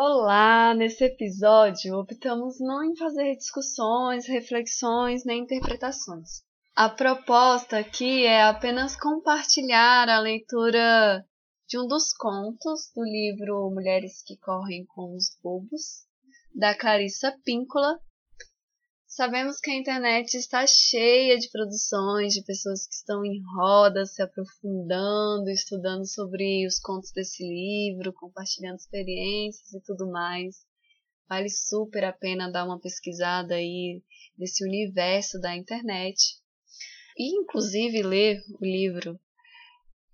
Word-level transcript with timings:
Olá! 0.00 0.74
Nesse 0.74 1.02
episódio, 1.02 1.98
optamos 1.98 2.60
não 2.60 2.84
em 2.84 2.94
fazer 2.94 3.34
discussões, 3.34 4.28
reflexões 4.28 5.24
nem 5.24 5.42
interpretações. 5.42 6.44
A 6.76 6.88
proposta 6.88 7.80
aqui 7.80 8.24
é 8.24 8.44
apenas 8.44 8.94
compartilhar 8.94 10.08
a 10.08 10.20
leitura 10.20 11.26
de 11.66 11.80
um 11.80 11.88
dos 11.88 12.12
contos 12.12 12.92
do 12.94 13.02
livro 13.02 13.72
Mulheres 13.74 14.22
que 14.24 14.36
Correm 14.36 14.86
com 14.86 15.16
os 15.16 15.36
Bobos, 15.42 16.06
da 16.54 16.76
Clarissa 16.76 17.36
Píncola, 17.44 17.98
Sabemos 19.18 19.58
que 19.58 19.68
a 19.68 19.74
internet 19.74 20.36
está 20.36 20.64
cheia 20.64 21.36
de 21.36 21.50
produções 21.50 22.34
de 22.34 22.44
pessoas 22.44 22.86
que 22.86 22.94
estão 22.94 23.24
em 23.24 23.42
roda, 23.56 24.06
se 24.06 24.22
aprofundando, 24.22 25.50
estudando 25.50 26.06
sobre 26.06 26.64
os 26.64 26.78
contos 26.78 27.10
desse 27.10 27.42
livro, 27.42 28.12
compartilhando 28.12 28.76
experiências 28.76 29.72
e 29.72 29.82
tudo 29.82 30.08
mais. 30.08 30.64
Vale 31.28 31.50
super 31.50 32.04
a 32.04 32.12
pena 32.12 32.48
dar 32.48 32.64
uma 32.64 32.78
pesquisada 32.78 33.56
aí 33.56 34.00
nesse 34.38 34.64
universo 34.64 35.40
da 35.40 35.56
internet 35.56 36.36
e, 37.18 37.40
inclusive, 37.40 38.00
ler 38.04 38.40
o 38.60 38.64
livro. 38.64 39.18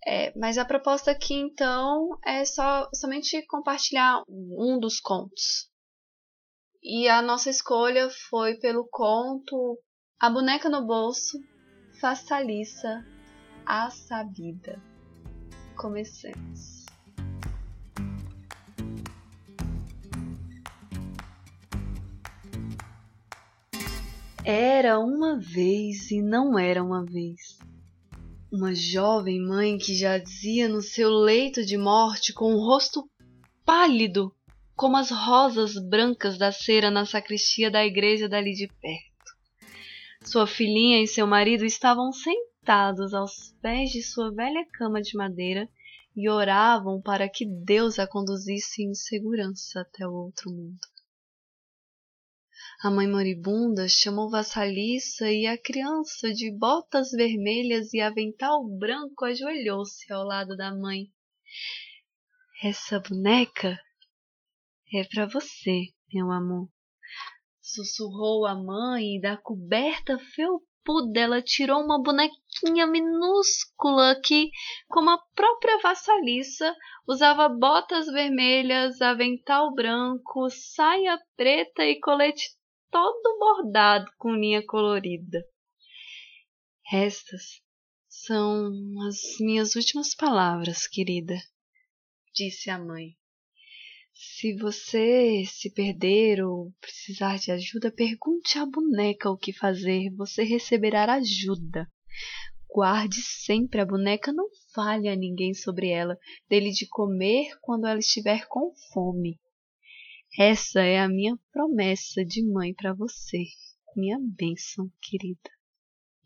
É, 0.06 0.32
mas 0.34 0.56
a 0.56 0.64
proposta 0.64 1.10
aqui 1.10 1.34
então 1.34 2.08
é 2.24 2.42
só 2.46 2.88
somente 2.94 3.44
compartilhar 3.48 4.22
um 4.27 4.78
dos 4.80 4.98
contos 4.98 5.73
e 6.84 7.08
a 7.08 7.22
nossa 7.22 7.48
escolha 7.48 8.10
foi 8.28 8.56
pelo 8.56 8.86
conto 8.90 9.78
A 10.20 10.28
Boneca 10.28 10.68
no 10.68 10.86
Bolso, 10.86 11.42
Façaliça, 11.98 13.02
a 13.64 13.88
Sabida. 13.88 14.78
Comecemos. 15.74 16.84
Era 24.44 24.98
uma 24.98 25.41
vez 25.41 26.10
e 26.10 26.20
não 26.20 26.58
era 26.58 26.84
uma 26.84 27.02
vez. 27.02 27.58
Uma 28.52 28.74
jovem 28.74 29.41
mãe 29.41 29.78
que 29.78 29.94
jazia 29.94 30.69
no 30.69 30.82
seu 30.82 31.08
leito 31.08 31.64
de 31.64 31.78
morte 31.78 32.34
com 32.34 32.52
o 32.52 32.58
rosto 32.58 33.08
pálido 33.64 34.30
como 34.77 34.97
as 34.97 35.11
rosas 35.11 35.75
brancas 35.78 36.36
da 36.36 36.50
cera 36.50 36.91
na 36.91 37.06
sacristia 37.06 37.70
da 37.70 37.84
igreja 37.84 38.28
dali 38.28 38.53
de 38.53 38.67
perto. 38.67 39.14
Sua 40.25 40.47
filhinha 40.47 41.03
e 41.03 41.06
seu 41.06 41.27
marido 41.27 41.64
estavam 41.64 42.12
sentados 42.12 43.14
aos 43.14 43.55
pés 43.61 43.91
de 43.91 44.03
sua 44.03 44.33
velha 44.33 44.66
cama 44.72 45.00
de 45.00 45.16
madeira 45.16 45.69
e 46.16 46.28
oravam 46.28 47.00
para 47.00 47.28
que 47.28 47.44
Deus 47.44 47.98
a 47.98 48.06
conduzisse 48.06 48.83
em 48.83 48.94
segurança 48.94 49.81
até 49.81 50.06
o 50.06 50.12
outro 50.12 50.50
mundo. 50.50 50.78
A 52.83 52.91
mãe 52.91 53.09
moribunda 53.09 53.88
chamou 53.88 54.31
Vassaliça 54.31 55.31
e 55.31 55.47
a 55.47 55.56
criança 55.56 56.33
de 56.33 56.50
botas 56.50 57.11
vermelhas 57.11 57.92
e 57.94 58.00
avental 58.00 58.64
branco 58.69 59.25
ajoelhou-se 59.25 60.12
ao 60.12 60.25
lado 60.25 60.56
da 60.56 60.75
mãe. 60.75 61.06
Essa 62.62 63.00
boneca 63.00 63.78
é 64.92 65.04
para 65.04 65.27
você, 65.27 65.86
meu 66.12 66.30
amor. 66.30 66.68
Sussurrou 67.60 68.46
a 68.46 68.54
mãe 68.54 69.16
e 69.16 69.20
da 69.20 69.36
coberta 69.36 70.18
felpuda 70.18 71.18
ela 71.18 71.42
tirou 71.42 71.82
uma 71.82 72.02
bonequinha 72.02 72.86
minúscula 72.86 74.20
que, 74.22 74.50
como 74.86 75.10
a 75.10 75.18
própria 75.34 75.78
vassaliça, 75.78 76.76
usava 77.08 77.48
botas 77.48 78.06
vermelhas, 78.06 79.00
avental 79.00 79.72
branco, 79.74 80.48
saia 80.50 81.19
preta 81.36 81.84
e 81.84 81.98
colete 82.00 82.50
todo 82.91 83.38
bordado 83.38 84.10
com 84.19 84.36
linha 84.36 84.64
colorida. 84.64 85.42
Estas 86.92 87.62
são 88.06 88.70
as 89.09 89.38
minhas 89.41 89.75
últimas 89.75 90.14
palavras, 90.14 90.86
querida, 90.86 91.34
disse 92.32 92.70
a 92.70 92.78
mãe. 92.78 93.16
Se 94.16 94.54
você 94.56 95.42
se 95.44 95.69
perder 95.70 96.41
ou 96.44 96.72
precisar 96.80 97.36
de 97.36 97.50
ajuda, 97.50 97.91
pergunte 97.91 98.58
à 98.58 98.64
boneca 98.64 99.28
o 99.28 99.36
que 99.36 99.52
fazer. 99.52 100.08
Você 100.14 100.44
receberá 100.44 101.14
ajuda. 101.14 101.91
Guarde 102.69 103.20
sempre 103.20 103.80
a 103.80 103.84
boneca, 103.84 104.32
não 104.32 104.48
fale 104.72 105.08
a 105.08 105.16
ninguém 105.16 105.53
sobre 105.53 105.88
ela. 105.88 106.16
Dele 106.48 106.70
de 106.70 106.86
comer 106.86 107.58
quando 107.60 107.88
ela 107.88 107.98
estiver 107.98 108.47
com 108.47 108.72
fome. 108.92 109.41
Essa 110.38 110.80
é 110.80 111.00
a 111.00 111.08
minha 111.08 111.36
promessa 111.53 112.24
de 112.24 112.41
mãe 112.44 112.72
para 112.72 112.94
você, 112.94 113.44
minha 113.97 114.19
bênção, 114.20 114.88
querida. 115.03 115.50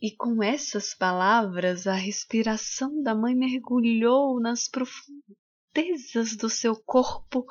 E 0.00 0.14
com 0.14 0.42
essas 0.42 0.94
palavras, 0.94 1.86
a 1.86 1.94
respiração 1.94 3.02
da 3.02 3.14
mãe 3.14 3.34
mergulhou 3.34 4.38
nas 4.40 4.68
profundezas 4.68 5.47
profundezas 5.78 6.36
do 6.36 6.50
seu 6.50 6.74
corpo, 6.74 7.46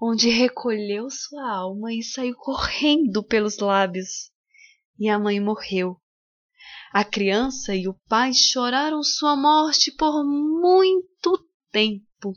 onde 0.00 0.28
recolheu 0.28 1.08
sua 1.10 1.50
alma 1.50 1.92
e 1.92 2.02
saiu 2.02 2.34
correndo 2.34 3.22
pelos 3.22 3.58
lábios. 3.58 4.30
E 4.98 5.08
a 5.08 5.18
mãe 5.18 5.38
morreu. 5.38 5.96
A 6.92 7.04
criança 7.04 7.74
e 7.74 7.88
o 7.88 7.94
pai 8.08 8.32
choraram 8.32 9.02
sua 9.02 9.36
morte 9.36 9.90
por 9.92 10.24
muito 10.24 11.46
tempo. 11.70 12.32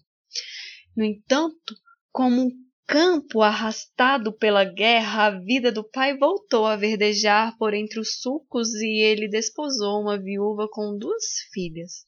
No 0.96 1.04
entanto, 1.04 1.76
como 2.12 2.42
um 2.42 2.52
campo 2.88 3.42
arrastado 3.42 4.32
pela 4.32 4.64
guerra, 4.64 5.26
a 5.26 5.40
vida 5.40 5.72
do 5.72 5.84
pai 5.84 6.18
voltou 6.18 6.66
a 6.66 6.76
verdejar 6.76 7.58
por 7.58 7.74
entre 7.74 8.00
os 8.00 8.22
sulcos 8.22 8.74
e 8.76 9.02
ele 9.02 9.28
desposou 9.28 10.02
uma 10.02 10.18
viúva 10.18 10.68
com 10.72 10.98
duas 10.98 11.24
filhas. 11.52 12.06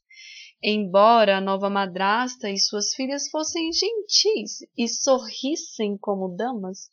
Embora 0.70 1.38
a 1.38 1.40
nova 1.40 1.70
madrasta 1.70 2.50
e 2.50 2.58
suas 2.58 2.94
filhas 2.94 3.30
fossem 3.30 3.72
gentis 3.72 4.58
e 4.78 4.86
sorrissem 4.86 5.98
como 5.98 6.36
damas, 6.36 6.90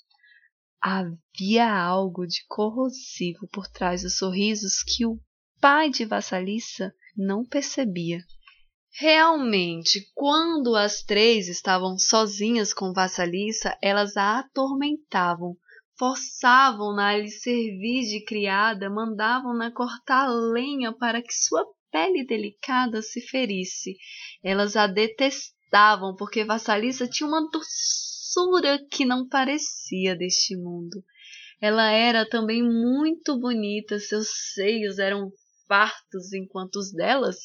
havia 0.80 1.76
algo 1.76 2.24
de 2.24 2.46
corrosivo 2.46 3.48
por 3.52 3.66
trás 3.66 4.02
dos 4.02 4.16
sorrisos 4.16 4.80
que 4.84 5.04
o 5.04 5.18
pai 5.60 5.90
de 5.90 6.04
Vassaliça 6.04 6.94
não 7.16 7.44
percebia. 7.44 8.20
Realmente, 8.96 10.08
quando 10.14 10.76
as 10.76 11.02
três 11.02 11.48
estavam 11.48 11.98
sozinhas 11.98 12.72
com 12.72 12.92
Vassaliça, 12.92 13.76
elas 13.82 14.16
a 14.16 14.38
atormentavam, 14.38 15.56
forçavam-na 15.98 17.08
a 17.08 17.18
lhe 17.18 17.28
servir 17.28 18.06
de 18.06 18.24
criada, 18.24 18.88
mandavam-na 18.88 19.72
cortar 19.72 20.28
lenha 20.28 20.92
para 20.92 21.20
que 21.20 21.34
sua 21.34 21.66
pele 21.94 22.27
delicada 22.27 23.00
se 23.00 23.21
ferisse. 23.21 23.97
Elas 24.43 24.75
a 24.75 24.88
detestavam 24.88 26.16
porque 26.16 26.44
Vassalissa 26.44 27.06
tinha 27.06 27.28
uma 27.28 27.49
doçura 27.49 28.84
que 28.91 29.05
não 29.05 29.28
parecia 29.28 30.16
deste 30.16 30.56
mundo. 30.56 31.05
Ela 31.60 31.93
era 31.93 32.28
também 32.28 32.65
muito 32.65 33.38
bonita, 33.38 34.00
seus 34.00 34.27
seios 34.55 34.99
eram 34.99 35.31
fartos, 35.69 36.32
enquanto 36.32 36.77
os 36.77 36.93
delas 36.93 37.37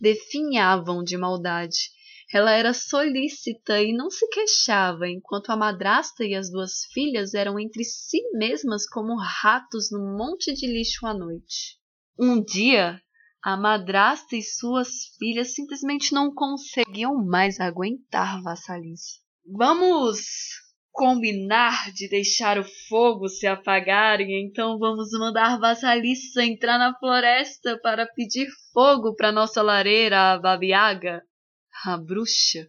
definhavam 0.00 1.04
de 1.04 1.18
maldade. 1.18 1.90
Ela 2.32 2.52
era 2.52 2.72
solícita 2.72 3.80
e 3.82 3.92
não 3.92 4.10
se 4.10 4.26
queixava, 4.28 5.06
enquanto 5.06 5.50
a 5.50 5.56
madrasta 5.56 6.24
e 6.24 6.34
as 6.34 6.50
duas 6.50 6.84
filhas 6.92 7.34
eram 7.34 7.60
entre 7.60 7.84
si 7.84 8.22
mesmas 8.32 8.88
como 8.88 9.18
ratos 9.18 9.90
no 9.90 10.16
monte 10.16 10.54
de 10.54 10.66
lixo 10.66 11.06
à 11.06 11.12
noite. 11.12 11.78
Um 12.18 12.42
dia, 12.42 13.00
a 13.48 13.56
madrasta 13.56 14.36
e 14.36 14.42
suas 14.42 15.06
filhas 15.18 15.54
simplesmente 15.54 16.12
não 16.12 16.30
conseguiam 16.34 17.14
mais 17.24 17.58
aguentar 17.58 18.42
Vassalice. 18.42 19.22
Vamos 19.56 20.20
combinar 20.92 21.90
de 21.94 22.10
deixar 22.10 22.58
o 22.58 22.64
fogo 22.90 23.26
se 23.26 23.46
apagar 23.46 24.20
e 24.20 24.44
então 24.44 24.78
vamos 24.78 25.08
mandar 25.12 25.58
Vassalice 25.58 26.38
entrar 26.42 26.76
na 26.76 26.94
floresta 26.98 27.80
para 27.80 28.06
pedir 28.06 28.48
fogo 28.70 29.14
para 29.14 29.32
nossa 29.32 29.62
lareira, 29.62 30.32
a 30.32 30.38
Babiaga, 30.38 31.22
a 31.86 31.96
bruxa. 31.96 32.68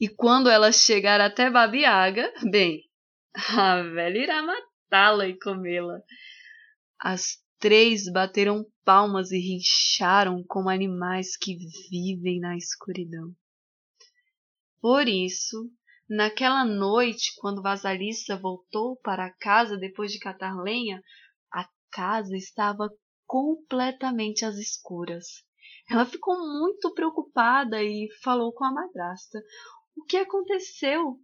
E 0.00 0.08
quando 0.08 0.48
ela 0.48 0.70
chegar 0.70 1.20
até 1.20 1.50
Babiaga, 1.50 2.32
bem, 2.52 2.82
a 3.34 3.82
velha 3.82 4.18
irá 4.18 4.42
matá-la 4.42 5.26
e 5.26 5.36
comê-la. 5.36 5.98
As 7.00 7.47
três 7.58 8.10
bateram 8.10 8.64
palmas 8.84 9.30
e 9.30 9.38
rincharam 9.38 10.44
como 10.46 10.68
animais 10.68 11.36
que 11.36 11.56
vivem 11.90 12.40
na 12.40 12.56
escuridão. 12.56 13.34
Por 14.80 15.08
isso, 15.08 15.70
naquela 16.08 16.64
noite, 16.64 17.32
quando 17.40 17.62
Vasalissa 17.62 18.36
voltou 18.36 18.96
para 18.96 19.34
casa 19.38 19.76
depois 19.76 20.12
de 20.12 20.20
catar 20.20 20.56
lenha, 20.62 21.02
a 21.52 21.68
casa 21.90 22.36
estava 22.36 22.88
completamente 23.26 24.44
às 24.44 24.56
escuras. 24.56 25.26
Ela 25.90 26.06
ficou 26.06 26.38
muito 26.38 26.92
preocupada 26.94 27.82
e 27.82 28.08
falou 28.22 28.52
com 28.52 28.64
a 28.64 28.72
madrasta. 28.72 29.42
O 29.96 30.04
que 30.04 30.16
aconteceu? 30.16 31.18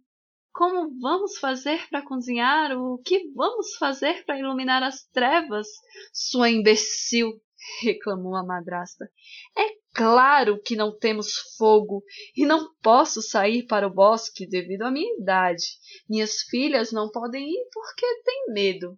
Como 0.55 0.97
vamos 1.01 1.37
fazer 1.37 1.85
para 1.89 2.01
cozinhar? 2.01 2.71
O 2.77 2.97
que 2.99 3.29
vamos 3.33 3.75
fazer 3.75 4.23
para 4.23 4.39
iluminar 4.39 4.81
as 4.83 5.03
trevas? 5.07 5.67
Sua 6.13 6.49
imbecil! 6.49 7.41
reclamou 7.81 8.35
a 8.35 8.45
madrasta. 8.45 9.09
É 9.57 9.75
claro 9.93 10.61
que 10.61 10.77
não 10.77 10.97
temos 10.97 11.33
fogo 11.57 12.03
e 12.37 12.45
não 12.45 12.73
posso 12.81 13.21
sair 13.21 13.65
para 13.65 13.85
o 13.85 13.93
bosque 13.93 14.47
devido 14.47 14.83
à 14.83 14.91
minha 14.91 15.13
idade. 15.19 15.65
Minhas 16.07 16.43
filhas 16.43 16.93
não 16.93 17.11
podem 17.11 17.49
ir 17.49 17.67
porque 17.73 18.05
têm 18.23 18.53
medo. 18.53 18.97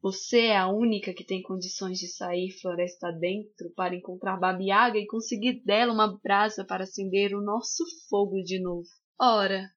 Você 0.00 0.46
é 0.46 0.56
a 0.56 0.68
única 0.68 1.12
que 1.12 1.24
tem 1.24 1.42
condições 1.42 1.98
de 1.98 2.06
sair 2.06 2.52
floresta 2.60 3.10
dentro 3.10 3.70
para 3.74 3.96
encontrar 3.96 4.38
Babiaga 4.38 4.98
e 4.98 5.06
conseguir 5.06 5.64
dela 5.64 5.92
uma 5.92 6.16
brasa 6.22 6.64
para 6.64 6.84
acender 6.84 7.34
o 7.34 7.42
nosso 7.42 7.84
fogo 8.08 8.40
de 8.42 8.60
novo. 8.62 8.88
Ora, 9.20 9.68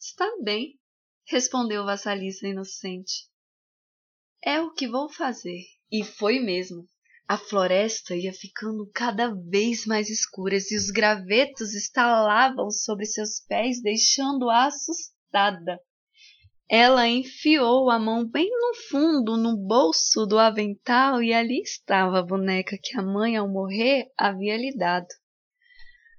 está 0.00 0.26
bem, 0.42 0.78
respondeu 1.26 1.84
Vassalissa 1.84 2.46
inocente. 2.46 3.28
É 4.44 4.60
o 4.60 4.72
que 4.72 4.86
vou 4.86 5.08
fazer. 5.08 5.64
E 5.90 6.04
foi 6.04 6.38
mesmo. 6.38 6.86
A 7.26 7.36
floresta 7.36 8.14
ia 8.14 8.32
ficando 8.32 8.90
cada 8.94 9.34
vez 9.34 9.84
mais 9.84 10.08
escura 10.08 10.56
e 10.56 10.76
os 10.76 10.90
gravetos 10.90 11.74
estalavam 11.74 12.70
sobre 12.70 13.04
seus 13.04 13.40
pés, 13.40 13.82
deixando-a 13.82 14.66
assustada. 14.66 15.80
Ela 16.70 17.08
enfiou 17.08 17.90
a 17.90 17.98
mão 17.98 18.26
bem 18.26 18.48
no 18.50 18.74
fundo, 18.90 19.36
no 19.36 19.56
bolso 19.56 20.26
do 20.26 20.38
avental, 20.38 21.22
e 21.22 21.32
ali 21.32 21.60
estava 21.62 22.18
a 22.18 22.22
boneca 22.22 22.78
que 22.82 22.98
a 22.98 23.02
mãe, 23.02 23.36
ao 23.36 23.48
morrer, 23.48 24.10
havia 24.16 24.56
lhe 24.56 24.74
dado. 24.76 25.08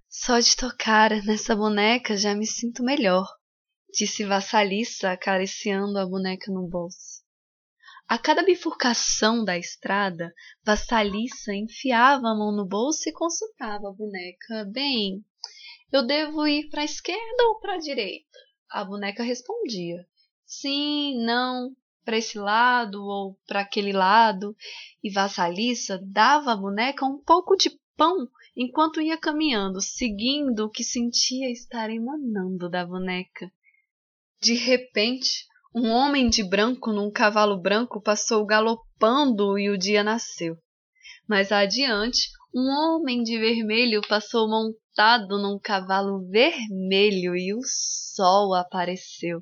Só 0.08 0.40
de 0.40 0.56
tocar 0.56 1.12
nessa 1.24 1.56
boneca 1.56 2.18
já 2.18 2.36
me 2.36 2.48
sinto 2.48 2.84
melhor, 2.84 3.28
disse 3.94 4.24
Vassalissa, 4.26 5.12
acariciando 5.12 5.98
a 5.98 6.06
boneca 6.06 6.52
no 6.52 6.68
bolso. 6.68 7.24
A 8.08 8.18
cada 8.18 8.44
bifurcação 8.44 9.44
da 9.44 9.58
estrada, 9.58 10.34
Vassalissa 10.64 11.54
enfiava 11.54 12.30
a 12.30 12.36
mão 12.36 12.52
no 12.52 12.66
bolso 12.66 13.08
e 13.08 13.14
consultava 13.14 13.90
a 13.90 13.94
boneca. 13.94 14.66
Bem, 14.72 15.24
eu 15.92 16.06
devo 16.06 16.48
ir 16.48 16.70
para 16.70 16.82
a 16.82 16.86
esquerda 16.86 17.44
ou 17.50 17.60
para 17.60 17.76
a 17.76 17.80
direita? 17.80 18.38
A 18.70 18.84
boneca 18.84 19.24
respondia 19.24 20.08
sim, 20.50 21.24
não, 21.24 21.76
para 22.04 22.18
esse 22.18 22.40
lado 22.40 23.06
ou 23.06 23.38
para 23.48 23.62
aquele 23.62 23.94
lado, 23.94 24.56
e 25.04 25.12
Vassalissa 25.12 26.00
dava 26.04 26.54
à 26.54 26.58
boneca 26.58 27.06
um 27.06 27.20
pouco 27.20 27.56
de 27.56 27.70
pão 27.96 28.28
enquanto 28.58 29.00
ia 29.00 29.16
caminhando, 29.16 29.80
seguindo 29.80 30.66
o 30.66 30.70
que 30.70 30.84
sentia 30.84 31.52
estar 31.52 31.92
emanando 31.92 32.68
da 32.68 32.84
boneca. 32.84 33.52
De 34.42 34.54
repente, 34.54 35.46
um 35.76 35.90
homem 35.90 36.30
de 36.30 36.44
branco 36.44 36.92
num 36.92 37.12
cavalo 37.12 37.62
branco 37.62 38.02
passou 38.02 38.46
galopando 38.46 39.60
e 39.60 39.70
o 39.70 39.78
dia 39.78 40.04
nasceu. 40.04 40.56
Mais 41.28 41.52
adiante, 41.52 42.30
um 42.54 42.68
homem 42.70 43.22
de 43.22 43.38
vermelho 43.38 44.02
passou 44.08 44.48
montado 45.00 45.42
num 45.42 45.58
cavalo 45.58 46.28
vermelho 46.28 47.34
e 47.34 47.54
o 47.54 47.62
sol 47.64 48.54
apareceu. 48.54 49.42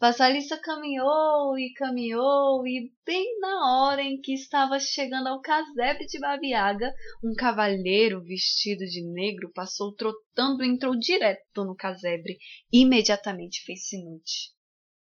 Vassalissa 0.00 0.56
caminhou 0.56 1.58
e 1.58 1.74
caminhou 1.74 2.66
e 2.66 2.90
bem 3.04 3.38
na 3.38 3.82
hora 3.84 4.00
em 4.00 4.18
que 4.18 4.32
estava 4.32 4.80
chegando 4.80 5.26
ao 5.26 5.42
casebre 5.42 6.06
de 6.06 6.18
Babiaga, 6.18 6.90
um 7.22 7.34
cavalheiro 7.34 8.22
vestido 8.22 8.86
de 8.86 9.04
negro 9.04 9.52
passou 9.52 9.94
trotando 9.94 10.64
e 10.64 10.68
entrou 10.68 10.98
direto 10.98 11.66
no 11.66 11.76
casebre. 11.76 12.38
Imediatamente 12.72 13.62
fez-se 13.62 14.02
noite. 14.02 14.54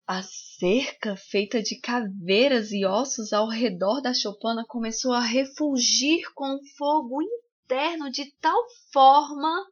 A 0.05 0.21
cerca, 0.23 1.15
feita 1.15 1.63
de 1.63 1.79
caveiras 1.79 2.73
e 2.73 2.85
ossos 2.85 3.31
ao 3.31 3.47
redor 3.47 4.01
da 4.01 4.13
choupana, 4.13 4.65
começou 4.67 5.13
a 5.13 5.21
refulgir 5.21 6.25
com 6.33 6.59
fogo 6.77 7.21
interno 7.65 8.11
de 8.11 8.29
tal 8.41 8.61
forma 8.91 9.65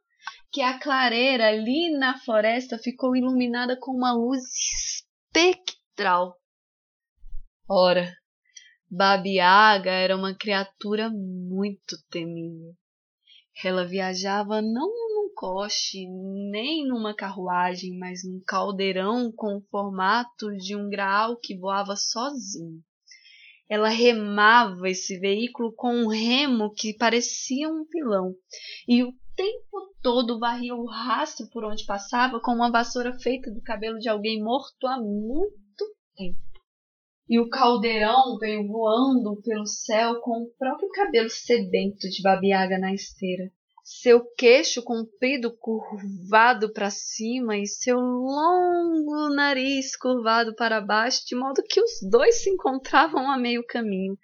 que 0.52 0.62
a 0.62 0.78
clareira 0.78 1.48
ali 1.48 1.90
na 1.96 2.18
floresta 2.18 2.78
ficou 2.78 3.16
iluminada 3.16 3.76
com 3.78 3.92
uma 3.92 4.12
luz 4.12 4.42
espectral. 5.32 6.36
Ora, 7.68 8.12
Babiaga 8.90 9.90
era 9.90 10.16
uma 10.16 10.34
criatura 10.34 11.10
muito 11.10 11.96
temível. 12.10 12.74
Ela 13.64 13.86
viajava 13.86 14.60
não 14.60 14.90
coche, 15.34 16.06
nem 16.50 16.86
numa 16.86 17.14
carruagem, 17.14 17.98
mas 17.98 18.24
num 18.24 18.40
caldeirão 18.46 19.30
com 19.32 19.56
o 19.56 19.62
formato 19.70 20.56
de 20.56 20.76
um 20.76 20.88
graal 20.88 21.36
que 21.36 21.58
voava 21.58 21.96
sozinho. 21.96 22.80
Ela 23.68 23.88
remava 23.88 24.88
esse 24.88 25.18
veículo 25.18 25.72
com 25.74 25.92
um 25.92 26.06
remo 26.06 26.72
que 26.74 26.96
parecia 26.96 27.68
um 27.68 27.84
pilão, 27.86 28.34
e 28.86 29.02
o 29.02 29.12
tempo 29.34 29.94
todo 30.02 30.38
varria 30.38 30.74
o 30.74 30.86
rastro 30.86 31.48
por 31.50 31.64
onde 31.64 31.84
passava 31.84 32.40
com 32.40 32.52
uma 32.52 32.70
vassoura 32.70 33.12
feita 33.18 33.50
do 33.50 33.62
cabelo 33.62 33.98
de 33.98 34.08
alguém 34.08 34.42
morto 34.42 34.86
há 34.86 34.98
muito 34.98 35.84
tempo. 36.16 36.38
E 37.28 37.38
o 37.40 37.48
caldeirão 37.48 38.36
veio 38.38 38.66
voando 38.66 39.40
pelo 39.42 39.66
céu 39.66 40.20
com 40.20 40.42
o 40.42 40.50
próprio 40.58 40.88
cabelo 40.90 41.30
sedento 41.30 42.08
de 42.08 42.22
Babiaga 42.22 42.78
na 42.78 42.92
esteira 42.92 43.50
seu 43.84 44.24
queixo 44.34 44.82
comprido 44.82 45.54
curvado 45.54 46.72
para 46.72 46.88
cima 46.88 47.58
e 47.58 47.66
seu 47.66 47.98
longo 47.98 49.28
nariz 49.34 49.94
curvado 49.94 50.54
para 50.54 50.80
baixo, 50.80 51.26
de 51.26 51.36
modo 51.36 51.62
que 51.62 51.82
os 51.82 51.90
dois 52.10 52.42
se 52.42 52.48
encontravam 52.48 53.30
a 53.30 53.36
meio 53.36 53.62
caminho. 53.66 54.16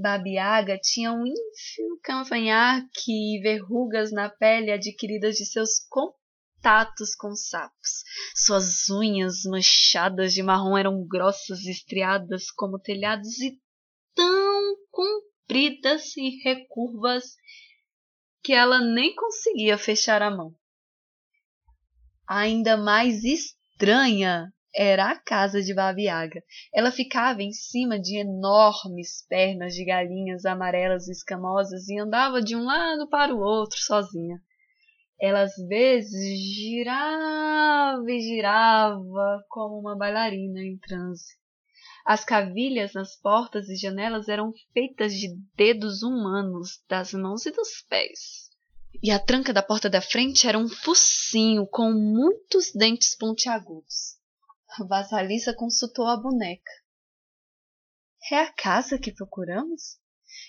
Babiaga 0.00 0.78
tinha 0.78 1.12
um 1.12 1.26
ínfimo 1.26 2.00
cavanhaque 2.02 3.36
e 3.36 3.40
verrugas 3.42 4.10
na 4.10 4.30
pele 4.30 4.72
adquiridas 4.72 5.36
de 5.36 5.44
seus 5.44 5.78
contatos 5.90 7.14
com 7.14 7.34
sapos. 7.34 8.02
Suas 8.34 8.88
unhas 8.88 9.44
manchadas 9.44 10.32
de 10.32 10.42
marrom 10.42 10.78
eram 10.78 11.06
grossas 11.06 11.60
e 11.66 11.70
estriadas 11.70 12.50
como 12.50 12.78
telhados 12.78 13.38
e 13.40 13.60
tão 14.14 14.76
compridas 14.90 16.16
e 16.16 16.42
recurvas 16.42 17.36
que 18.42 18.54
ela 18.54 18.80
nem 18.80 19.14
conseguia 19.14 19.76
fechar 19.76 20.22
a 20.22 20.30
mão. 20.30 20.54
Ainda 22.26 22.78
mais 22.78 23.22
estranha 23.22 24.50
era 24.74 25.10
a 25.10 25.18
casa 25.18 25.62
de 25.62 25.74
Babiaga. 25.74 26.42
Ela 26.72 26.90
ficava 26.90 27.42
em 27.42 27.52
cima 27.52 27.98
de 27.98 28.18
enormes 28.18 29.26
pernas 29.28 29.74
de 29.74 29.84
galinhas 29.84 30.44
amarelas 30.44 31.08
e 31.08 31.12
escamosas 31.12 31.88
e 31.88 31.98
andava 31.98 32.40
de 32.40 32.54
um 32.54 32.64
lado 32.64 33.08
para 33.08 33.34
o 33.34 33.40
outro 33.40 33.78
sozinha. 33.78 34.40
Ela 35.20 35.42
às 35.42 35.54
vezes 35.68 36.38
girava 36.54 38.10
e 38.10 38.20
girava 38.20 39.44
como 39.48 39.78
uma 39.78 39.96
bailarina 39.96 40.60
em 40.62 40.78
transe. 40.78 41.38
As 42.06 42.24
cavilhas 42.24 42.94
nas 42.94 43.14
portas 43.16 43.68
e 43.68 43.76
janelas 43.76 44.28
eram 44.28 44.52
feitas 44.72 45.12
de 45.12 45.28
dedos 45.54 46.02
humanos, 46.02 46.82
das 46.88 47.12
mãos 47.12 47.44
e 47.44 47.50
dos 47.50 47.82
pés. 47.88 48.48
E 49.02 49.10
a 49.10 49.18
tranca 49.18 49.52
da 49.52 49.62
porta 49.62 49.88
da 49.88 50.00
frente 50.00 50.48
era 50.48 50.58
um 50.58 50.68
focinho 50.68 51.66
com 51.66 51.92
muitos 51.92 52.72
dentes 52.72 53.14
pontiagudos. 53.14 54.19
A 54.78 54.84
consultou 55.56 56.06
a 56.06 56.16
boneca. 56.16 56.70
É 58.30 58.38
a 58.38 58.52
casa 58.52 58.98
que 58.98 59.12
procuramos? 59.12 59.98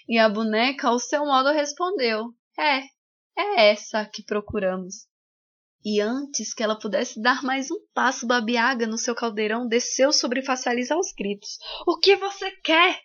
E 0.07 0.19
a 0.19 0.29
boneca, 0.29 0.89
ao 0.89 0.99
seu 0.99 1.25
modo, 1.25 1.51
respondeu: 1.51 2.33
É, 2.57 2.81
é 3.35 3.71
essa 3.71 4.05
que 4.05 4.23
procuramos. 4.23 5.07
E 5.83 5.99
antes 5.99 6.53
que 6.53 6.61
ela 6.61 6.77
pudesse 6.77 7.19
dar 7.19 7.41
mais 7.41 7.71
um 7.71 7.79
passo, 7.95 8.27
Babiaga, 8.27 8.85
no 8.85 8.99
seu 8.99 9.15
caldeirão, 9.15 9.67
desceu 9.67 10.13
sobre 10.13 10.43
Façaliza 10.43 10.93
aos 10.93 11.11
gritos. 11.11 11.57
O 11.87 11.97
que 11.97 12.15
você 12.15 12.51
quer? 12.63 13.01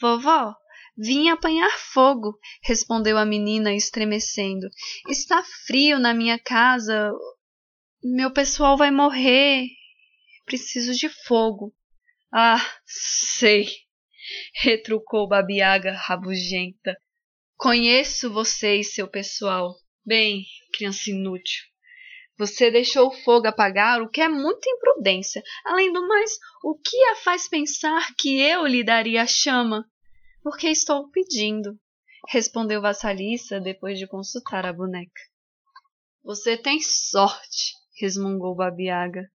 Vovó, 0.00 0.54
vim 0.96 1.28
apanhar 1.28 1.70
fogo, 1.76 2.38
respondeu 2.62 3.18
a 3.18 3.24
menina, 3.24 3.74
estremecendo. 3.74 4.68
Está 5.08 5.42
frio 5.66 5.98
na 5.98 6.14
minha 6.14 6.38
casa. 6.38 7.12
Meu 8.04 8.32
pessoal 8.32 8.76
vai 8.76 8.92
morrer. 8.92 9.79
Preciso 10.50 10.92
de 10.94 11.08
fogo. 11.08 11.72
Ah, 12.34 12.60
sei, 12.84 13.68
retrucou 14.52 15.28
Babiaga, 15.28 15.92
rabugenta. 15.92 17.00
Conheço 17.56 18.32
você 18.32 18.80
e 18.80 18.82
seu 18.82 19.06
pessoal. 19.06 19.76
Bem, 20.04 20.44
criança 20.74 21.08
inútil. 21.08 21.62
Você 22.36 22.68
deixou 22.68 23.06
o 23.06 23.22
fogo 23.22 23.46
apagar, 23.46 24.02
o 24.02 24.10
que 24.10 24.20
é 24.20 24.28
muita 24.28 24.68
imprudência. 24.68 25.40
Além 25.64 25.92
do 25.92 26.04
mais, 26.08 26.36
o 26.64 26.76
que 26.76 27.00
a 27.10 27.14
faz 27.14 27.48
pensar 27.48 28.12
que 28.18 28.40
eu 28.40 28.66
lhe 28.66 28.82
daria 28.82 29.22
a 29.22 29.28
chama? 29.28 29.88
Porque 30.42 30.66
estou 30.66 31.08
pedindo, 31.12 31.78
respondeu 32.28 32.82
Vassalissa 32.82 33.60
depois 33.60 34.00
de 34.00 34.08
consultar 34.08 34.66
a 34.66 34.72
boneca. 34.72 35.22
Você 36.24 36.56
tem 36.56 36.80
sorte, 36.80 37.72
resmungou 38.00 38.56
Babiaga. 38.56 39.30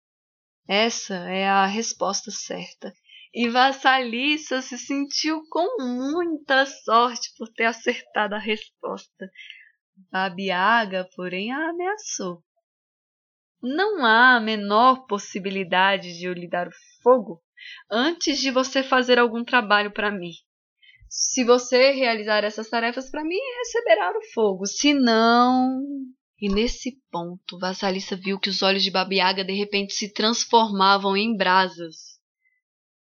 Essa 0.73 1.17
é 1.29 1.49
a 1.49 1.67
resposta 1.67 2.31
certa. 2.31 2.95
E 3.35 3.49
Vassalissa 3.49 4.63
se 4.63 4.79
sentiu 4.79 5.43
com 5.51 5.83
muita 5.83 6.65
sorte 6.65 7.29
por 7.37 7.49
ter 7.49 7.65
acertado 7.65 8.37
a 8.37 8.39
resposta. 8.39 9.29
Babiaga, 10.13 11.09
porém, 11.17 11.51
a 11.51 11.71
ameaçou. 11.71 12.41
Não 13.61 14.05
há 14.07 14.37
a 14.37 14.41
menor 14.41 15.07
possibilidade 15.09 16.17
de 16.17 16.27
eu 16.27 16.33
lhe 16.33 16.49
dar 16.49 16.69
o 16.69 16.73
fogo 17.03 17.43
antes 17.91 18.39
de 18.39 18.53
você 18.53 18.85
fazer 18.85 19.19
algum 19.19 19.43
trabalho 19.43 19.91
para 19.91 20.13
mim. 20.13 20.35
Se 21.09 21.43
você 21.43 21.91
realizar 21.91 22.45
essas 22.45 22.71
tarefas 22.71 23.11
para 23.11 23.25
mim, 23.25 23.41
receberá 23.59 24.17
o 24.17 24.23
fogo. 24.33 24.67
Se 24.67 24.95
não. 24.95 25.81
E 26.41 26.49
nesse 26.49 26.99
ponto, 27.11 27.59
Vassalissa 27.59 28.17
viu 28.17 28.41
que 28.41 28.49
os 28.49 28.63
olhos 28.63 28.83
de 28.83 28.91
Babiaga 28.91 29.45
de 29.45 29.53
repente 29.53 29.93
se 29.93 30.11
transformavam 30.11 31.15
em 31.15 31.37
brasas. 31.37 32.19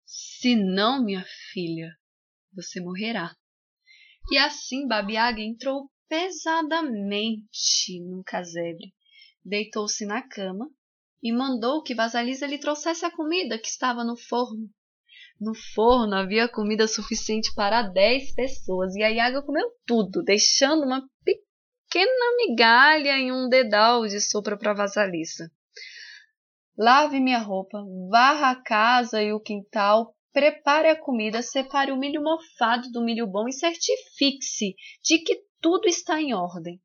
Se 0.05 0.55
não, 0.55 1.03
minha 1.03 1.25
filha, 1.51 1.97
você 2.53 2.79
morrerá. 2.79 3.35
E 4.31 4.37
assim 4.37 4.87
Babiaga 4.87 5.41
entrou 5.41 5.91
pesadamente 6.09 8.01
no 8.03 8.23
casebre, 8.23 8.93
deitou-se 9.43 10.05
na 10.05 10.21
cama 10.21 10.69
e 11.23 11.33
mandou 11.33 11.83
que 11.83 11.95
Vasalisa 11.95 12.47
lhe 12.47 12.59
trouxesse 12.59 13.07
a 13.07 13.11
comida 13.11 13.59
que 13.59 13.69
estava 13.69 14.05
no 14.05 14.17
forno. 14.17 14.69
No 15.41 15.55
forno 15.55 16.15
havia 16.15 16.49
comida 16.49 16.87
suficiente 16.87 17.55
para 17.55 17.83
dez 17.83 18.35
pessoas 18.35 18.95
e 18.95 19.03
a 19.03 19.09
Iaga 19.09 19.43
comeu 19.43 19.71
tudo, 19.87 20.23
deixando 20.23 20.85
uma 20.85 21.01
pequena 21.25 21.52
migalha 22.37 23.19
em 23.19 23.33
um 23.33 23.49
dedal 23.49 24.07
de 24.07 24.21
sopa 24.21 24.57
para 24.57 24.73
Vasalissa. 24.73 25.51
Lave 26.77 27.21
minha 27.21 27.39
roupa, 27.39 27.85
varra 28.11 28.51
a 28.51 28.63
casa 28.63 29.23
e 29.23 29.33
o 29.33 29.41
quintal, 29.41 30.15
prepare 30.33 30.89
a 30.89 30.99
comida, 30.99 31.43
separe 31.43 31.93
o 31.93 31.99
milho 31.99 32.23
mofado 32.23 32.91
do 32.91 33.05
milho 33.05 33.27
bom 33.27 33.47
e 33.47 33.53
certifique-se 33.53 34.75
de 35.05 35.19
que 35.19 35.43
tudo 35.61 35.87
está 35.87 36.21
em 36.21 36.33
ordem. 36.33 36.81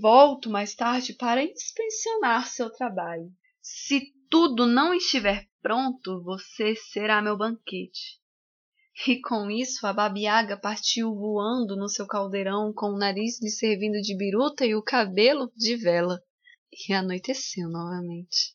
Volto 0.00 0.48
mais 0.48 0.74
tarde 0.74 1.14
para 1.14 1.42
inspecionar 1.42 2.46
seu 2.46 2.70
trabalho. 2.70 3.30
Se 3.60 4.12
tudo 4.30 4.66
não 4.66 4.94
estiver 4.94 5.48
pronto, 5.60 6.22
você 6.22 6.76
será 6.76 7.20
meu 7.20 7.36
banquete. 7.36 8.19
E 9.06 9.18
com 9.20 9.50
isso 9.50 9.86
a 9.86 9.92
babiaga 9.92 10.58
partiu 10.58 11.14
voando 11.14 11.74
no 11.74 11.88
seu 11.88 12.06
caldeirão, 12.06 12.70
com 12.72 12.90
o 12.90 12.98
nariz 12.98 13.40
lhe 13.40 13.48
servindo 13.48 14.00
de 14.02 14.14
biruta 14.14 14.66
e 14.66 14.74
o 14.74 14.82
cabelo 14.82 15.50
de 15.56 15.74
vela. 15.74 16.22
E 16.70 16.92
anoiteceu 16.92 17.68
novamente. 17.68 18.54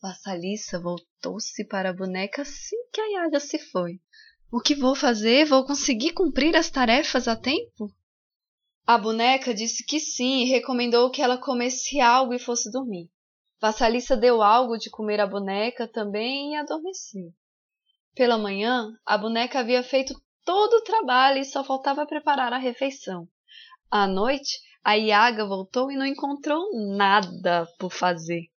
Vassalissa 0.00 0.78
voltou-se 0.78 1.64
para 1.68 1.90
a 1.90 1.92
boneca 1.92 2.42
assim 2.42 2.76
que 2.92 3.00
a 3.00 3.06
Iaga 3.12 3.40
se 3.40 3.58
foi. 3.58 4.00
O 4.50 4.60
que 4.60 4.74
vou 4.74 4.94
fazer? 4.94 5.46
Vou 5.46 5.64
conseguir 5.64 6.12
cumprir 6.12 6.54
as 6.54 6.68
tarefas 6.68 7.26
a 7.26 7.34
tempo? 7.34 7.90
A 8.86 8.98
boneca 8.98 9.54
disse 9.54 9.86
que 9.86 9.98
sim 9.98 10.42
e 10.42 10.50
recomendou 10.50 11.10
que 11.10 11.22
ela 11.22 11.38
comesse 11.38 11.98
algo 11.98 12.34
e 12.34 12.38
fosse 12.38 12.70
dormir. 12.70 13.08
Vassalissa 13.60 14.16
deu 14.16 14.42
algo 14.42 14.76
de 14.76 14.90
comer 14.90 15.20
à 15.20 15.26
boneca 15.26 15.88
também 15.88 16.52
e 16.52 16.56
adormeceu. 16.56 17.32
Pela 18.14 18.36
manhã, 18.36 18.92
a 19.06 19.16
boneca 19.16 19.60
havia 19.60 19.82
feito 19.82 20.14
todo 20.44 20.74
o 20.74 20.84
trabalho 20.84 21.38
e 21.38 21.44
só 21.44 21.64
faltava 21.64 22.06
preparar 22.06 22.52
a 22.52 22.58
refeição. 22.58 23.26
À 23.90 24.06
noite, 24.06 24.60
a 24.84 24.94
Iaga 24.94 25.46
voltou 25.46 25.90
e 25.90 25.96
não 25.96 26.04
encontrou 26.04 26.68
nada 26.96 27.66
por 27.78 27.90
fazer. 27.90 28.50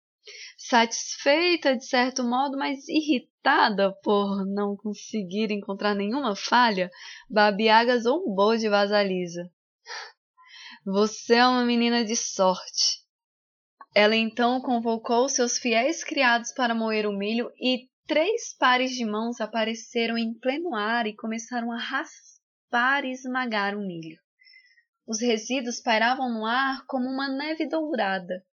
Satisfeita 0.56 1.76
de 1.76 1.85
certo 1.85 2.23
modo, 2.23 2.56
mas 2.56 2.88
irritada 2.88 3.92
por 4.02 4.47
não 4.47 4.76
conseguir 4.76 5.50
encontrar 5.50 5.94
nenhuma 5.94 6.37
falha, 6.37 6.90
Babiaga 7.28 7.99
zombou 7.99 8.56
de 8.56 8.68
Vasalisa. 8.68 9.50
Você 10.87 11.35
é 11.35 11.47
uma 11.47 11.64
menina 11.64 12.04
de 12.04 12.16
sorte. 12.16 13.02
Ela 13.94 14.16
então 14.16 14.61
convocou 14.61 15.28
seus 15.28 15.59
fiéis 15.59 16.02
criados 16.02 16.52
para 16.52 16.75
moer 16.75 17.06
o 17.06 17.12
milho 17.12 17.52
e 17.61 17.91
três 18.12 18.54
pares 18.59 18.90
de 18.90 19.07
mãos 19.07 19.40
apareceram 19.40 20.19
em 20.19 20.35
pleno 20.35 20.75
ar 20.75 21.07
e 21.07 21.16
começaram 21.16 21.73
a 21.73 21.78
raspar 21.78 23.07
e 23.07 23.11
esmagar 23.11 23.75
o 23.75 23.81
milho. 23.81 24.21
Os 25.07 25.19
resíduos 25.23 25.81
pairavam 25.81 26.31
no 26.31 26.45
ar 26.45 26.85
como 26.87 27.07
uma 27.07 27.26
neve 27.26 27.66
dourada. 27.66 28.45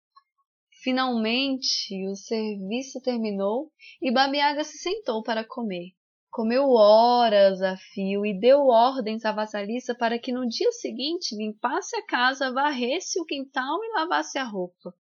Finalmente 0.80 2.06
o 2.06 2.14
serviço 2.14 3.00
terminou 3.02 3.72
e 4.00 4.12
Babiaga 4.12 4.62
se 4.62 4.78
sentou 4.78 5.24
para 5.24 5.44
comer. 5.44 5.88
Comeu 6.30 6.70
horas 6.70 7.60
a 7.60 7.76
fio 7.76 8.24
e 8.24 8.38
deu 8.38 8.60
ordens 8.68 9.24
à 9.24 9.32
vasalissa 9.32 9.92
para 9.92 10.20
que 10.20 10.30
no 10.30 10.46
dia 10.46 10.70
seguinte 10.70 11.34
limpasse 11.34 11.96
a 11.96 12.06
casa, 12.06 12.52
varresse 12.52 13.20
o 13.20 13.24
quintal 13.24 13.82
e 13.82 13.98
lavasse 13.98 14.38
a 14.38 14.44
roupa. 14.44 14.94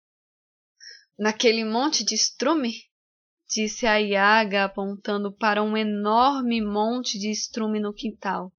Naquele 1.19 1.65
monte 1.65 2.05
de 2.05 2.15
estrume, 2.15 2.71
disse 3.55 3.87
a 3.87 3.95
Iaga 3.95 4.65
apontando 4.65 5.31
para 5.31 5.63
um 5.63 5.77
enorme 5.77 6.61
monte 6.61 7.17
de 7.17 7.31
estrume 7.31 7.79
no 7.79 7.93
quintal. 7.93 8.51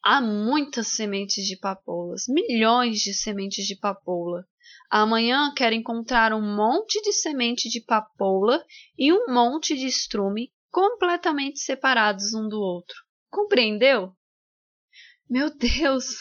Há 0.00 0.20
muitas 0.20 0.94
sementes 0.94 1.44
de 1.44 1.58
papoulas, 1.58 2.26
milhões 2.28 3.00
de 3.00 3.14
sementes 3.14 3.66
de 3.66 3.76
papoula. 3.76 4.46
Amanhã 4.88 5.52
quero 5.56 5.74
encontrar 5.74 6.32
um 6.32 6.40
monte 6.40 7.02
de 7.02 7.12
semente 7.12 7.68
de 7.68 7.80
papoula 7.80 8.64
e 8.96 9.12
um 9.12 9.26
monte 9.26 9.76
de 9.76 9.86
estrume 9.86 10.52
completamente 10.70 11.58
separados 11.58 12.32
um 12.32 12.48
do 12.48 12.60
outro. 12.60 12.94
Compreendeu? 13.28 14.14
Meu 15.28 15.50
Deus! 15.52 16.14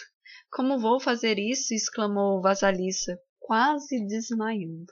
Como 0.51 0.79
vou 0.79 0.99
fazer 0.99 1.37
isso? 1.37 1.71
exclamou 1.71 2.41
Vasalissa, 2.41 3.15
quase 3.39 4.03
desmaiando. 4.07 4.91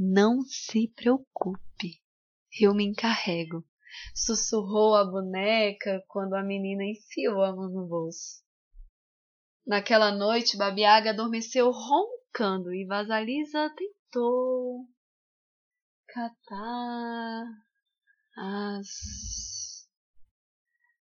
Não 0.00 0.42
se 0.42 0.92
preocupe, 0.94 2.00
eu 2.60 2.72
me 2.72 2.84
encarrego, 2.84 3.66
sussurrou 4.14 4.94
a 4.94 5.04
boneca 5.04 6.00
quando 6.06 6.34
a 6.34 6.42
menina 6.42 6.84
enfiou 6.84 7.42
a 7.42 7.52
mão 7.52 7.68
no 7.68 7.84
bolso. 7.84 8.44
Naquela 9.66 10.12
noite, 10.12 10.56
Babiaga 10.56 11.10
adormeceu 11.10 11.72
roncando 11.72 12.72
e 12.72 12.86
Vasalisa 12.86 13.74
tentou 13.74 14.86
catar 16.06 17.44
as 18.36 18.86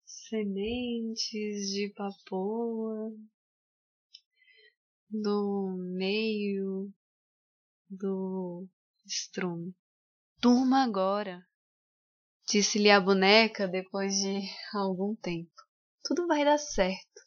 sementes 0.05 1.71
de 1.71 1.91
papoa 1.97 3.11
no 5.11 5.79
meio 5.97 6.93
do 7.89 8.69
estrume. 9.13 9.75
Durma 10.41 10.83
agora, 10.83 11.45
disse-lhe 12.49 12.91
a 12.91 13.01
boneca 13.01 13.69
depois 13.69 14.15
de 14.15 14.41
algum 14.75 15.15
tempo. 15.15 15.53
Tudo 16.03 16.27
vai 16.27 16.45
dar 16.45 16.59
certo. 16.59 17.23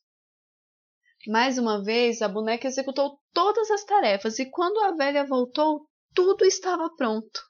Mais 1.27 1.58
uma 1.58 1.84
vez, 1.84 2.22
a 2.22 2.27
boneca 2.27 2.68
executou 2.68 3.20
todas 3.34 3.72
as 3.72 3.84
tarefas 3.84 4.38
e 4.38 4.50
quando 4.50 4.80
a 4.80 4.96
velha 4.96 5.25
voltou, 5.25 5.88
tudo 6.13 6.46
estava 6.46 6.94
pronto. 6.96 7.42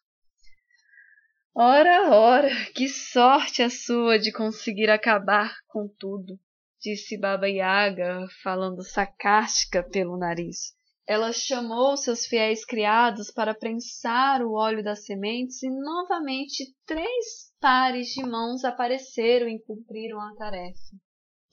Ora, 1.54 2.10
ora, 2.12 2.50
que 2.74 2.88
sorte 2.88 3.64
a 3.64 3.70
sua 3.70 4.20
de 4.20 4.32
conseguir 4.32 4.90
acabar 4.90 5.56
com 5.68 5.88
tudo, 6.00 6.38
disse 6.82 7.18
Baba 7.18 7.48
Yaga, 7.48 8.28
falando 8.44 8.84
sarcástica 8.84 9.82
pelo 9.82 10.18
nariz. 10.18 10.76
Ela 11.08 11.32
chamou 11.32 11.96
seus 11.96 12.26
fiéis 12.26 12.66
criados 12.66 13.30
para 13.30 13.54
prensar 13.54 14.42
o 14.42 14.54
óleo 14.54 14.84
das 14.84 15.06
sementes 15.06 15.62
e 15.62 15.70
novamente 15.70 16.76
três 16.84 17.54
pares 17.60 18.08
de 18.08 18.24
mãos 18.24 18.64
apareceram 18.64 19.48
e 19.48 19.62
cumpriram 19.64 20.20
a 20.20 20.36
tarefa. 20.36 20.96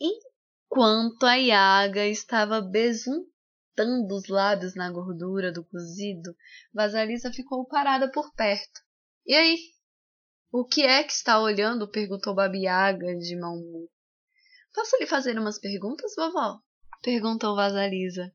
Enquanto 0.00 1.24
a 1.24 1.34
Iaga 1.34 2.06
estava 2.06 2.62
besuntando 2.62 4.14
os 4.14 4.26
lábios 4.26 4.74
na 4.74 4.90
gordura 4.90 5.52
do 5.52 5.64
cozido, 5.66 6.34
Vasalisa 6.72 7.30
ficou 7.30 7.66
parada 7.66 8.10
por 8.10 8.32
perto. 8.34 8.80
E 9.26 9.34
aí? 9.34 9.58
O 10.50 10.64
que 10.64 10.82
é 10.82 11.04
que 11.04 11.12
está 11.12 11.38
olhando? 11.40 11.90
perguntou 11.90 12.34
Babiaga 12.34 13.16
de 13.16 13.38
mão 13.38 13.54
Posso 14.74 14.96
lhe 14.96 15.06
fazer 15.06 15.38
umas 15.38 15.58
perguntas, 15.58 16.14
vovó? 16.16 16.58
perguntou 17.02 17.54
Vasalisa. 17.54 18.32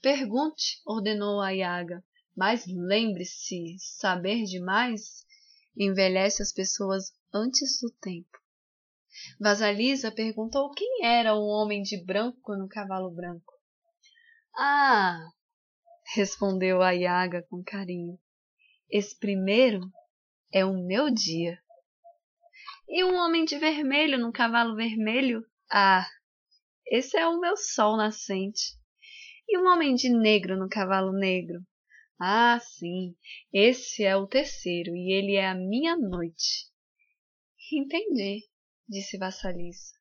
Pergunte, 0.00 0.80
ordenou 0.86 1.40
a 1.40 1.50
Iaga. 1.50 2.04
Mas 2.36 2.64
lembre-se, 2.66 3.76
saber 3.78 4.44
demais 4.44 5.26
envelhece 5.76 6.40
as 6.42 6.52
pessoas 6.52 7.12
antes 7.34 7.80
do 7.80 7.90
tempo. 8.00 8.38
Vasalisa 9.40 10.12
perguntou 10.12 10.70
quem 10.70 11.04
era 11.04 11.34
o 11.34 11.46
homem 11.46 11.82
de 11.82 12.02
branco 12.04 12.54
no 12.54 12.68
cavalo 12.68 13.10
branco. 13.10 13.52
Ah! 14.56 15.18
respondeu 16.14 16.82
a 16.82 16.92
Iaga 16.92 17.42
com 17.50 17.62
carinho. 17.62 18.18
Esse 18.90 19.18
primeiro 19.18 19.80
é 20.52 20.64
o 20.64 20.72
meu 20.72 21.10
dia. 21.10 21.60
E 22.88 23.04
um 23.04 23.14
homem 23.16 23.44
de 23.44 23.58
vermelho 23.58 24.18
num 24.18 24.32
cavalo 24.32 24.74
vermelho? 24.74 25.44
Ah, 25.70 26.08
esse 26.86 27.16
é 27.18 27.26
o 27.26 27.38
meu 27.38 27.56
sol 27.56 27.96
nascente. 27.96 28.78
E 29.48 29.58
um 29.58 29.66
homem 29.66 29.94
de 29.94 30.10
negro 30.10 30.58
no 30.58 30.68
cavalo 30.68 31.10
negro? 31.10 31.62
Ah, 32.20 32.60
sim, 32.60 33.16
esse 33.52 34.04
é 34.04 34.14
o 34.14 34.26
terceiro 34.26 34.94
e 34.94 35.12
ele 35.12 35.36
é 35.36 35.48
a 35.48 35.54
minha 35.54 35.96
noite. 35.96 36.66
Entendi, 37.72 38.46
disse 38.88 39.16
Vassaliça. 39.16 39.94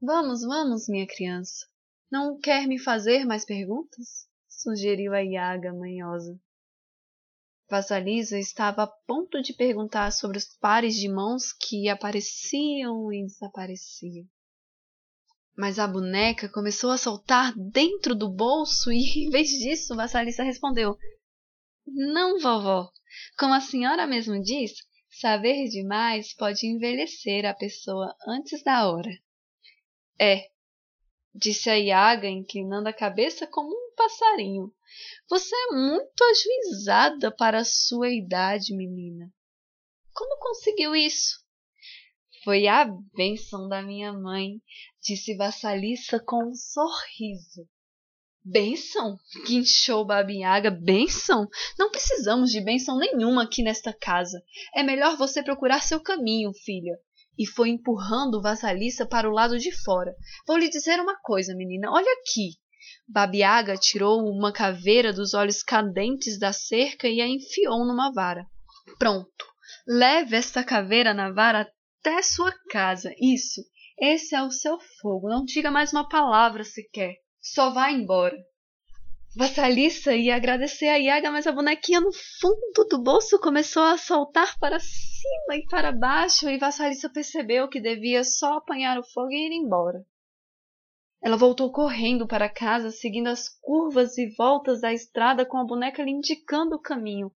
Vamos, 0.00 0.42
vamos, 0.42 0.88
minha 0.88 1.06
criança. 1.06 1.66
Não 2.10 2.38
quer 2.38 2.66
me 2.66 2.78
fazer 2.78 3.24
mais 3.24 3.44
perguntas? 3.44 4.26
sugeriu 4.48 5.14
a 5.14 5.20
Iaga 5.20 5.72
manhosa. 5.72 6.40
Vasalisa 7.70 8.38
estava 8.38 8.82
a 8.82 8.86
ponto 8.86 9.40
de 9.40 9.54
perguntar 9.54 10.10
sobre 10.12 10.36
os 10.36 10.44
pares 10.58 10.94
de 10.94 11.08
mãos 11.08 11.52
que 11.52 11.88
apareciam 11.88 13.12
e 13.12 13.24
desapareciam. 13.24 14.26
Mas 15.56 15.78
a 15.78 15.86
boneca 15.86 16.48
começou 16.48 16.90
a 16.90 16.98
soltar 16.98 17.52
dentro 17.56 18.14
do 18.14 18.28
bolso 18.28 18.90
e, 18.90 18.96
em 19.26 19.30
vez 19.30 19.48
disso, 19.50 19.94
Vassalissa 19.94 20.42
respondeu: 20.42 20.96
Não, 21.86 22.38
vovó. 22.38 22.90
Como 23.38 23.52
a 23.52 23.60
senhora 23.60 24.06
mesmo 24.06 24.40
diz, 24.42 24.72
saber 25.10 25.68
demais 25.68 26.34
pode 26.34 26.66
envelhecer 26.66 27.44
a 27.44 27.52
pessoa 27.52 28.14
antes 28.26 28.62
da 28.62 28.88
hora. 28.88 29.10
É, 30.18 30.48
disse 31.34 31.68
a 31.68 31.74
Iaga, 31.74 32.28
inclinando 32.28 32.88
a 32.88 32.92
cabeça 32.92 33.46
como 33.46 33.68
um 33.68 33.94
passarinho. 33.94 34.72
Você 35.28 35.54
é 35.54 35.74
muito 35.74 36.22
ajuizada 36.22 37.34
para 37.34 37.60
a 37.60 37.64
sua 37.64 38.10
idade, 38.10 38.74
menina. 38.74 39.32
Como 40.14 40.38
conseguiu 40.38 40.94
isso? 40.94 41.40
Foi 42.44 42.66
a 42.66 42.84
bênção 43.14 43.68
da 43.68 43.82
minha 43.82 44.12
mãe, 44.12 44.60
disse 45.02 45.34
Vassaliça 45.36 46.20
com 46.20 46.50
um 46.50 46.54
sorriso. 46.54 47.68
Bênção? 48.44 49.18
Guinchou 49.46 50.04
Babinhaga. 50.04 50.70
Bênção? 50.70 51.48
Não 51.78 51.90
precisamos 51.90 52.50
de 52.50 52.60
bênção 52.60 52.98
nenhuma 52.98 53.44
aqui 53.44 53.62
nesta 53.62 53.92
casa. 53.92 54.42
É 54.74 54.82
melhor 54.82 55.16
você 55.16 55.42
procurar 55.42 55.82
seu 55.82 56.00
caminho, 56.00 56.52
filha. 56.52 56.96
E 57.38 57.46
foi 57.46 57.70
empurrando 57.70 58.42
Vassaliça 58.42 59.06
para 59.06 59.28
o 59.28 59.32
lado 59.32 59.58
de 59.58 59.72
fora. 59.72 60.14
Vou 60.46 60.56
lhe 60.56 60.68
dizer 60.68 61.00
uma 61.00 61.18
coisa, 61.20 61.54
menina. 61.54 61.90
Olha 61.90 62.12
aqui. 62.20 62.50
Babiaga 63.08 63.76
tirou 63.76 64.20
uma 64.28 64.52
caveira 64.52 65.12
dos 65.12 65.34
olhos 65.34 65.62
cadentes 65.62 66.38
da 66.38 66.52
cerca 66.52 67.08
e 67.08 67.20
a 67.20 67.26
enfiou 67.26 67.84
numa 67.84 68.12
vara. 68.12 68.46
Pronto. 68.98 69.46
Leve 69.86 70.36
esta 70.36 70.62
caveira 70.62 71.14
na 71.14 71.30
vara 71.30 71.70
até 72.00 72.22
sua 72.22 72.52
casa. 72.70 73.14
Isso. 73.20 73.62
Esse 74.00 74.34
é 74.34 74.42
o 74.42 74.50
seu 74.50 74.78
fogo. 75.00 75.28
Não 75.28 75.44
diga 75.44 75.70
mais 75.70 75.92
uma 75.92 76.08
palavra 76.08 76.64
sequer. 76.64 77.16
Só 77.40 77.70
vá 77.70 77.90
embora. 77.90 78.36
Vassaliça 79.34 80.14
ia 80.14 80.36
agradecer 80.36 80.88
a 80.88 80.96
Iaga, 80.96 81.30
mas 81.30 81.46
a 81.46 81.52
bonequinha 81.52 82.00
no 82.00 82.12
fundo 82.12 82.86
do 82.90 83.02
bolso 83.02 83.38
começou 83.40 83.82
a 83.82 83.96
saltar 83.96 84.58
para 84.58 84.78
cima 84.78 85.56
e 85.56 85.66
para 85.66 85.90
baixo, 85.90 86.48
e 86.50 86.58
Vassaliça 86.58 87.08
percebeu 87.08 87.68
que 87.68 87.80
devia 87.80 88.24
só 88.24 88.58
apanhar 88.58 88.98
o 88.98 89.04
fogo 89.04 89.30
e 89.30 89.46
ir 89.46 89.52
embora. 89.52 90.04
Ela 91.24 91.36
voltou 91.36 91.70
correndo 91.70 92.26
para 92.26 92.48
casa, 92.48 92.90
seguindo 92.90 93.28
as 93.28 93.48
curvas 93.48 94.18
e 94.18 94.34
voltas 94.34 94.80
da 94.80 94.92
estrada 94.92 95.46
com 95.46 95.56
a 95.56 95.64
boneca 95.64 96.02
lhe 96.02 96.10
indicando 96.10 96.74
o 96.74 96.80
caminho. 96.80 97.30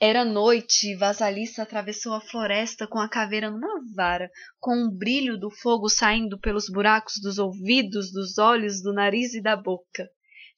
Era 0.00 0.24
noite 0.24 0.92
e 0.92 0.96
Vasalissa 0.96 1.64
atravessou 1.64 2.14
a 2.14 2.20
floresta 2.20 2.86
com 2.86 3.00
a 3.00 3.08
caveira 3.08 3.50
numa 3.50 3.82
vara, 3.96 4.30
com 4.60 4.84
o 4.84 4.92
brilho 4.92 5.36
do 5.36 5.50
fogo 5.50 5.88
saindo 5.88 6.38
pelos 6.38 6.68
buracos 6.70 7.14
dos 7.20 7.36
ouvidos, 7.36 8.12
dos 8.12 8.38
olhos, 8.38 8.80
do 8.80 8.92
nariz 8.92 9.34
e 9.34 9.42
da 9.42 9.56
boca. 9.56 10.08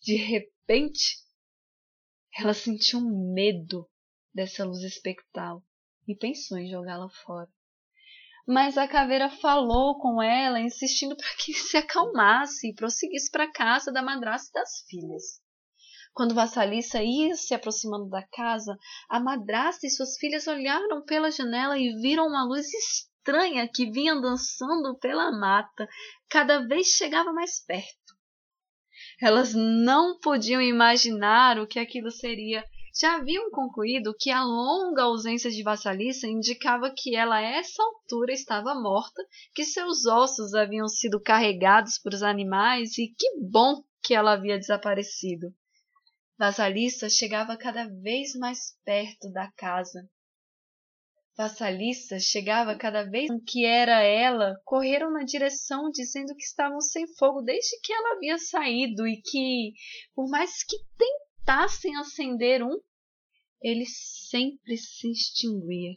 De 0.02 0.16
repente, 0.16 1.16
ela 2.38 2.52
sentiu 2.52 3.00
medo 3.00 3.88
dessa 4.34 4.62
luz 4.62 4.82
espectral 4.82 5.64
e 6.06 6.14
pensou 6.14 6.58
em 6.58 6.68
jogá-la 6.68 7.08
fora 7.24 7.48
mas 8.46 8.76
a 8.76 8.86
caveira 8.86 9.30
falou 9.30 9.98
com 9.98 10.22
ela, 10.22 10.60
insistindo 10.60 11.16
para 11.16 11.34
que 11.38 11.52
se 11.54 11.76
acalmasse 11.76 12.68
e 12.68 12.74
prosseguisse 12.74 13.30
para 13.30 13.44
a 13.44 13.52
casa 13.52 13.92
da 13.92 14.02
madrasta 14.02 14.50
e 14.50 14.60
das 14.60 14.84
filhas. 14.88 15.42
Quando 16.12 16.34
Vassalissa 16.34 17.02
ia 17.02 17.34
se 17.34 17.54
aproximando 17.54 18.08
da 18.08 18.22
casa, 18.22 18.78
a 19.08 19.18
madrasta 19.18 19.86
e 19.86 19.90
suas 19.90 20.16
filhas 20.16 20.46
olharam 20.46 21.04
pela 21.04 21.30
janela 21.30 21.76
e 21.76 22.00
viram 22.00 22.28
uma 22.28 22.44
luz 22.44 22.72
estranha 22.72 23.68
que 23.68 23.90
vinha 23.90 24.14
dançando 24.20 24.96
pela 25.00 25.32
mata, 25.32 25.88
cada 26.30 26.66
vez 26.68 26.88
chegava 26.88 27.32
mais 27.32 27.58
perto. 27.64 28.14
Elas 29.20 29.54
não 29.54 30.18
podiam 30.20 30.60
imaginar 30.60 31.58
o 31.58 31.66
que 31.66 31.80
aquilo 31.80 32.10
seria, 32.10 32.64
já 32.96 33.16
haviam 33.16 33.50
concluído 33.50 34.14
que 34.16 34.30
a 34.30 34.44
longa 34.44 35.02
ausência 35.02 35.50
de 35.50 35.62
Vassalissa 35.64 36.28
indicava 36.28 36.92
que 36.96 37.16
ela 37.16 37.36
a 37.36 37.42
essa 37.42 37.82
altura 37.82 38.32
estava 38.32 38.74
morta, 38.74 39.20
que 39.52 39.64
seus 39.64 40.06
ossos 40.06 40.54
haviam 40.54 40.86
sido 40.88 41.20
carregados 41.20 41.98
por 41.98 42.14
os 42.14 42.22
animais 42.22 42.96
e 42.96 43.08
que 43.08 43.26
bom 43.40 43.82
que 44.00 44.14
ela 44.14 44.34
havia 44.34 44.58
desaparecido. 44.58 45.52
Vassalissa 46.38 47.08
chegava 47.08 47.56
cada 47.56 47.88
vez 47.88 48.34
mais 48.36 48.76
perto 48.84 49.30
da 49.32 49.50
casa. 49.52 50.08
Vassalissa 51.36 52.20
chegava 52.20 52.76
cada 52.76 53.02
vez 53.02 53.28
que 53.44 53.64
era 53.64 54.00
ela, 54.02 54.54
correram 54.64 55.10
na 55.10 55.24
direção 55.24 55.90
dizendo 55.90 56.34
que 56.36 56.44
estavam 56.44 56.80
sem 56.80 57.08
fogo 57.16 57.42
desde 57.42 57.80
que 57.80 57.92
ela 57.92 58.14
havia 58.14 58.38
saído 58.38 59.04
e 59.04 59.20
que, 59.20 59.72
por 60.14 60.28
mais 60.28 60.62
que 60.62 60.76
tentassem 61.44 61.94
acender 61.96 62.62
um, 62.62 62.80
ele 63.62 63.84
sempre 63.86 64.76
se 64.76 65.10
extinguia. 65.10 65.94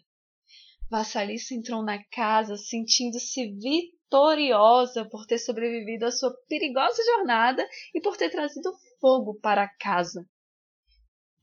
Vassalissa 0.90 1.54
entrou 1.54 1.84
na 1.84 2.04
casa 2.06 2.56
sentindo-se 2.56 3.54
vitoriosa 3.54 5.06
por 5.10 5.26
ter 5.26 5.38
sobrevivido 5.38 6.06
à 6.06 6.12
sua 6.12 6.34
perigosa 6.48 7.02
jornada 7.04 7.68
e 7.94 8.02
por 8.02 8.16
ter 8.18 8.30
trazido 8.30 8.72
fogo 9.00 9.40
para 9.40 9.68
casa. 9.68 10.26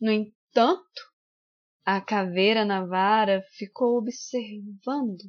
No 0.01 0.11
entanto, 0.11 1.13
a 1.85 2.01
caveira 2.01 2.65
na 2.65 2.85
vara 2.85 3.43
ficou 3.53 3.99
observando 3.99 5.25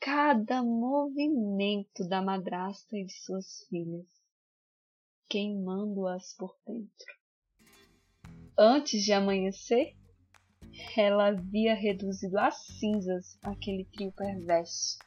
cada 0.00 0.62
movimento 0.62 2.06
da 2.08 2.22
madrasta 2.22 2.96
e 2.96 3.04
de 3.04 3.12
suas 3.12 3.66
filhas, 3.68 4.06
queimando-as 5.28 6.34
por 6.34 6.56
dentro. 6.66 7.16
Antes 8.58 9.04
de 9.04 9.12
amanhecer, 9.12 9.94
ela 10.96 11.28
havia 11.28 11.74
reduzido 11.74 12.38
a 12.38 12.50
cinzas 12.50 13.38
aquele 13.42 13.84
trio 13.86 14.12
perverso. 14.12 14.98